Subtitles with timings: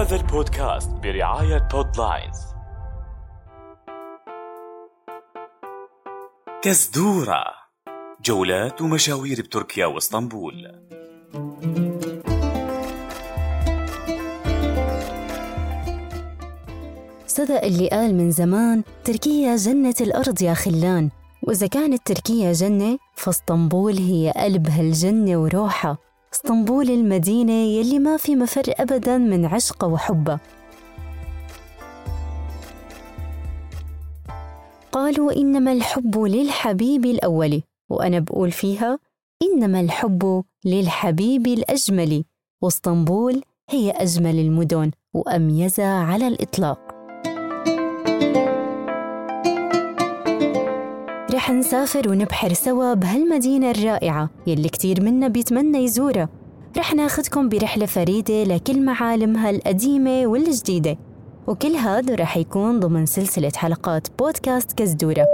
[0.00, 2.36] هذا البودكاست برعاية بودلاينز
[6.62, 7.44] كزدورة
[8.24, 10.54] جولات ومشاوير بتركيا واسطنبول.
[17.26, 21.10] صدق اللي قال من زمان تركيا جنة الأرض يا خلان.
[21.42, 26.09] وإذا كانت تركيا جنة فاسطنبول هي قلب هالجنة وروحها.
[26.32, 30.40] اسطنبول المدينة يلي ما في مفر أبدا من عشقها وحبها
[34.92, 38.98] قالوا إنما الحب للحبيب الأول وأنا بقول فيها
[39.42, 42.24] إنما الحب للحبيب الأجمل.
[42.62, 46.89] واسطنبول هي أجمل المدن وأميزها على الإطلاق.
[51.40, 56.28] رح نسافر ونبحر سوا بهالمدينة الرائعة يلي كتير منا بيتمنى يزورها.
[56.78, 60.98] رح ناخدكم برحلة فريدة لكل معالمها القديمة والجديدة
[61.46, 65.26] وكل هذا رح يكون ضمن سلسلة حلقات بودكاست كزدورة.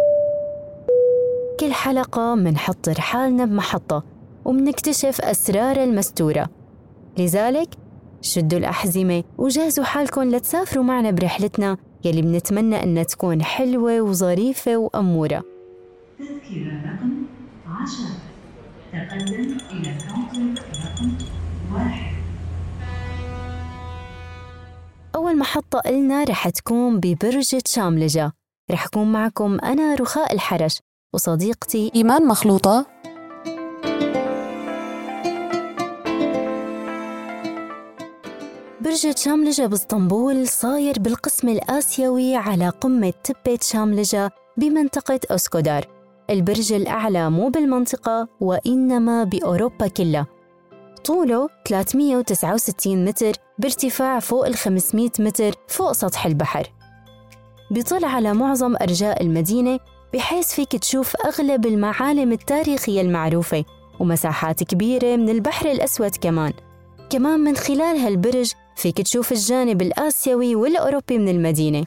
[1.60, 4.02] كل حلقة منحضر حالنا بمحطة
[4.44, 6.48] ومنكتشف أسرار المستورة.
[7.18, 7.68] لذلك
[8.20, 15.55] شدوا الأحزمة وجهزوا حالكم لتسافروا معنا برحلتنا يلي بنتمنى أنها تكون حلوة وظريفة وأمورة.
[16.18, 17.26] تذكرة رقم
[17.68, 18.16] عشرة.
[18.92, 21.12] تقدم إلى كاونتر رقم
[21.74, 22.16] واحد.
[25.14, 28.32] أول محطة إلنا رح تكون ببرج شاملجة
[28.70, 30.80] رح أكون معكم أنا رخاء الحرش
[31.14, 32.86] وصديقتي إيمان مخلوطة.
[38.80, 45.95] برج شاملجة باسطنبول صاير بالقسم الآسيوي على قمة تبة شاملجة بمنطقة أوسكودار
[46.30, 50.26] البرج الأعلى مو بالمنطقة وإنما بأوروبا كلها.
[51.04, 56.72] طوله 369 متر بارتفاع فوق ال 500 متر فوق سطح البحر.
[57.70, 59.78] بيطل على معظم أرجاء المدينة
[60.14, 63.64] بحيث فيك تشوف أغلب المعالم التاريخية المعروفة
[64.00, 66.52] ومساحات كبيرة من البحر الأسود كمان.
[67.10, 71.84] كمان من خلال هالبرج فيك تشوف الجانب الآسيوي والأوروبي من المدينة.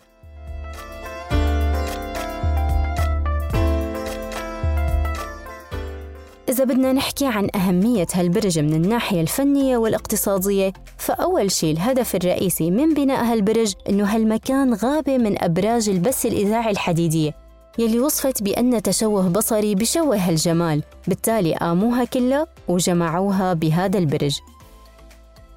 [6.59, 12.93] إذا بدنا نحكي عن أهمية هالبرج من الناحية الفنية والاقتصادية فأول شيء الهدف الرئيسي من
[12.93, 17.35] بناء هالبرج إنه هالمكان غابة من أبراج البث الإذاعي الحديدية
[17.77, 24.39] يلي وصفت بأن تشوه بصري بشوه هالجمال بالتالي قاموها كلها وجمعوها بهذا البرج.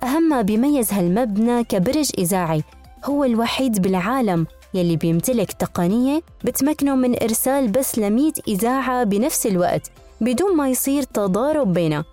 [0.03, 2.63] أهم ما بيميز هالمبنى كبرج إذاعي
[3.05, 9.91] هو الوحيد بالعالم يلي بيمتلك تقنية بتمكنه من إرسال بث ل إذاعة بنفس الوقت.
[10.23, 12.05] بدون ما يصير تضارب بينها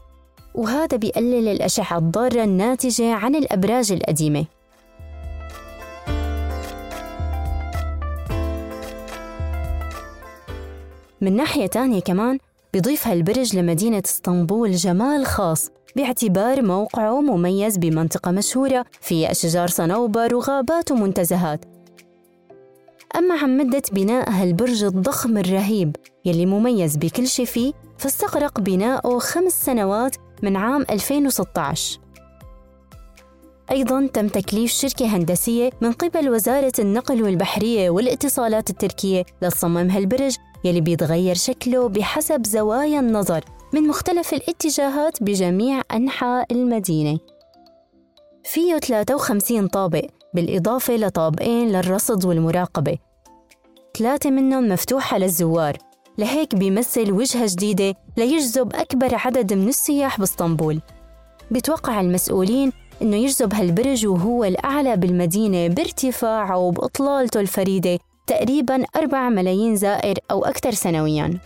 [0.55, 4.45] وهذا بيقلل الأشعة الضارة الناتجة عن الأبراج القديمة.
[11.21, 12.39] من ناحية تانية كمان
[12.73, 20.91] بيضيف هالبرج لمدينة إسطنبول جمال خاص باعتبار موقعه مميز بمنطقة مشهورة فيها أشجار صنوبر وغابات
[20.91, 21.65] ومنتزهات.
[23.15, 29.65] أما عن مدة بناء هالبرج الضخم الرهيب يلي مميز بكل شي فيه فاستغرق بناؤه خمس
[29.65, 31.99] سنوات من عام 2016
[33.71, 40.81] أيضاً تم تكليف شركة هندسية من قبل وزارة النقل والبحرية والاتصالات التركية لتصمم هالبرج يلي
[40.81, 43.43] بيتغير شكله بحسب زوايا النظر
[43.73, 47.19] من مختلف الاتجاهات بجميع أنحاء المدينة.
[48.43, 52.97] فيه 53 طابق بالإضافة لطابقين للرصد والمراقبة.
[53.97, 55.77] ثلاثة منهم مفتوحة للزوار.
[56.19, 60.81] لهيك بيمثل وجهة جديدة ليجذب أكبر عدد من السياح باسطنبول.
[61.51, 62.71] بيتوقع المسؤولين
[63.01, 70.71] إنه يجذب هالبرج وهو الأعلى بالمدينة بارتفاعه وبإطلالته الفريدة تقريباً 4 ملايين زائر أو أكثر
[70.71, 71.39] سنوياً.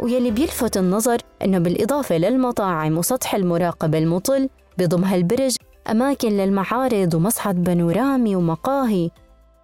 [0.00, 4.48] ويلي بيلفت النظر إنه بالإضافة للمطاعم وسطح المراقبة المطل
[4.78, 5.56] بضم هالبرج
[5.90, 9.10] أماكن للمعارض ومصعد بانورامي ومقاهي.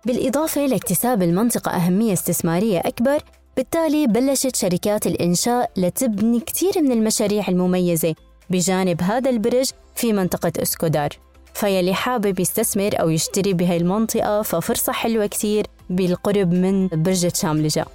[0.07, 3.23] بالإضافة لاكتساب المنطقة أهمية استثمارية أكبر
[3.57, 8.15] بالتالي بلشت شركات الإنشاء لتبني كثير من المشاريع المميزة
[8.51, 11.09] بجانب هذا البرج في منطقة أسكودار.
[11.55, 17.87] فيلي حابب يستثمر أو يشتري بهاي المنطقة ففرصة حلوة كتير بالقرب من برج شاملجة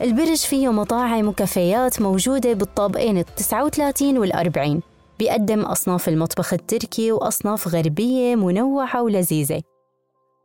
[0.00, 4.80] البرج فيه مطاعم وكافيات موجودة بالطابقين ال 39 وال 40
[5.18, 9.62] بيقدم أصناف المطبخ التركي وأصناف غربية منوعة ولذيذة.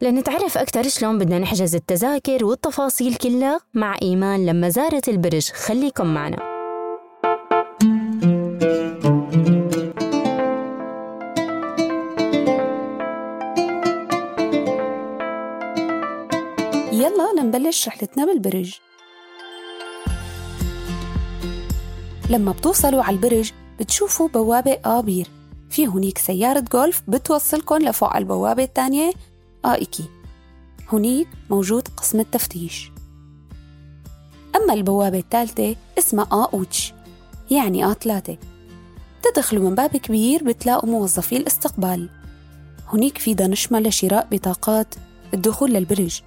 [0.01, 5.51] لنتعرف أكثر شلون بدنا نحجز التذاكر والتفاصيل كلها مع إيمان لما زارت البرج.
[5.51, 6.37] خليكم معنا.
[16.91, 18.79] يلا نبلش رحلتنا بالبرج.
[22.29, 25.27] لما بتوصلوا على البرج بتشوفوا بوابة آبير.
[25.69, 29.11] في هنيك سيارة جولف بتوصلكم لفوق البوابة الثانية
[29.73, 30.05] آئكي
[30.93, 32.91] هنيك موجود قسم التفتيش.
[34.55, 36.93] أما البوابة الثالثة اسمها آوتش
[37.51, 38.37] يعني آ3
[39.23, 42.09] تدخلوا من باب كبير بتلاقوا موظفي الاستقبال.
[42.87, 44.95] هنيك في دنشمة لشراء بطاقات
[45.33, 46.21] الدخول للبرج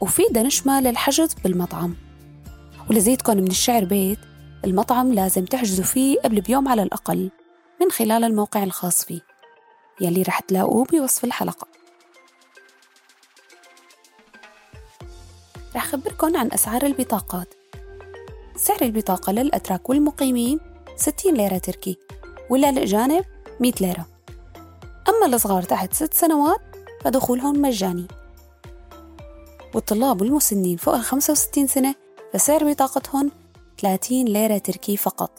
[0.00, 1.96] وفي دنشمة للحجز بالمطعم.
[2.90, 4.18] ولزيدكم من الشعر بيت
[4.64, 7.30] المطعم لازم تحجزوا فيه قبل بيوم على الأقل
[7.80, 9.20] من خلال الموقع الخاص فيه.
[10.00, 11.77] يلي رح تلاقوه بوصف الحلقة.
[15.76, 17.54] رح خبركن عن أسعار البطاقات.
[18.56, 20.60] سعر البطاقة للأتراك والمقيمين
[20.96, 21.98] 60 ليرة تركي
[22.50, 23.24] ولا للأجانب
[23.60, 24.06] 100 ليرة.
[25.08, 26.60] أما الصغار تحت 6 سنوات
[27.00, 28.06] فدخولهم مجاني.
[29.74, 31.94] والطلاب والمسنين فوق ال 65 سنة
[32.32, 33.30] فسعر بطاقتهم
[33.80, 35.30] 30 ليرة تركي فقط.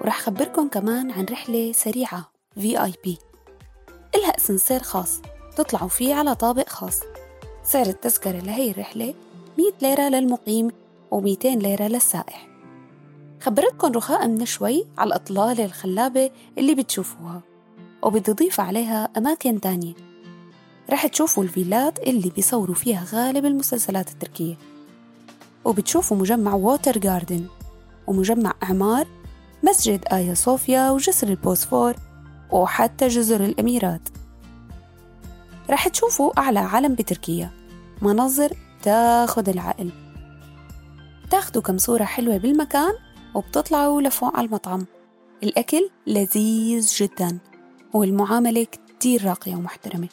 [0.00, 2.30] ورح خبركن كمان عن رحلة سريعة
[2.60, 3.27] VIP
[4.28, 5.20] إلها اسانسير خاص.
[5.56, 7.00] تطلعوا فيه على طابق خاص.
[7.64, 9.14] سعر التذكرة لهي الرحلة
[9.58, 10.70] 100 ليرة للمقيم
[11.14, 12.48] و200 ليرة للسائح.
[13.40, 17.40] خبرتكم رخاء من شوي على الأطلال الخلابة اللي بتشوفوها
[18.02, 19.94] وبدي عليها أماكن تانية.
[20.90, 24.54] رح تشوفوا الفيلات اللي بيصوروا فيها غالب المسلسلات التركية.
[25.64, 27.46] وبتشوفوا مجمع ووتر جاردن
[28.06, 29.06] ومجمع أعمار
[29.62, 31.94] مسجد آيا صوفيا وجسر البوسفور
[32.50, 34.17] وحتى جزر الأميرات.
[35.70, 37.50] رح تشوفوا أعلى علم بتركيا.
[38.02, 39.90] مناظر تاخد العقل.
[41.30, 42.92] تاخدوا كم صورة حلوة بالمكان
[43.34, 44.86] وبتطلعوا لفوق على المطعم.
[45.42, 47.38] الأكل لذيذ جدا
[47.92, 50.08] والمعاملة كتير راقية ومحترمة.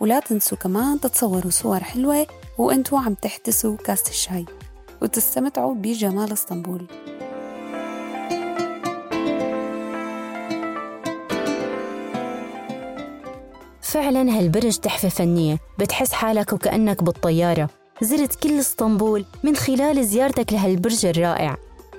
[0.00, 2.26] ولا تنسوا كمان تتصوروا صور حلوة
[2.58, 4.46] وأنتوا عم تحتسوا كاسة الشاي.
[5.02, 6.86] وتستمتعوا بجمال إسطنبول.
[13.92, 17.68] فعلا هالبرج تحفة فنية بتحس حالك وكأنك بالطيارة.
[18.02, 21.56] زرت كل إسطنبول من خلال زيارتك لهالبرج الرائع.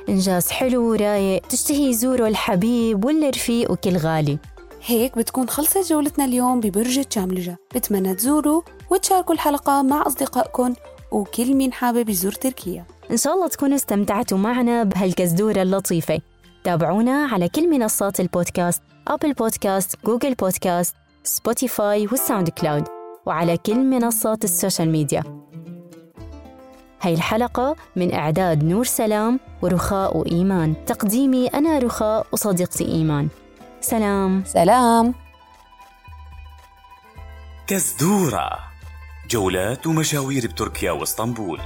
[0.10, 4.38] إنجاز حلو ورايق تشتهي يزوره الحبيب ولا رفيق وكل غالي.
[4.86, 8.62] هيك بتكون خلصت جولتنا اليوم ببرج تشاملجة بتمنى تزوروا
[8.92, 10.74] وتشاركوا الحلقة مع أصدقائكم
[11.12, 12.86] وكل مين حابب يزور تركيا.
[13.12, 16.20] إن شاء الله تكونوا استمتعتوا معنا بهالكزدورة اللطيفة.
[16.64, 20.96] تابعونا على كل منصات البودكاست Apple Podcasts، Google Podcasts،
[21.26, 22.88] Spotify وال SoundCloud
[23.26, 25.24] وعلى كل منصات ال social media.
[27.02, 33.28] هاي الحلقة من إعداد نور سلام ورخاء وإيمان تقديمي أنا رخاء وصديقتي إيمان.
[33.82, 34.44] سلام.
[34.46, 35.14] سلام.
[37.68, 38.50] كزدورة.
[39.30, 41.60] جولات ومشاوير بتركيا واسطنبول.